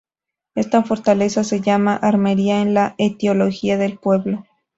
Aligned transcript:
Esta 0.55 0.81
fortaleza 0.81 1.43
se 1.43 1.61
llama 1.61 1.95
"armería" 1.95 2.63
en 2.63 2.73
la 2.73 2.95
etiología 2.97 3.77
del 3.77 3.99
pueblo. 3.99 4.47